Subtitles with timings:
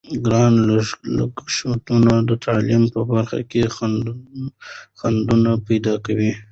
[0.25, 0.53] ګران
[1.17, 3.61] لګښتونه د تعلیم په برخه کې
[4.99, 6.31] خنډونه پیدا کوي.